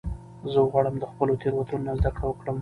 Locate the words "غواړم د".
0.69-1.03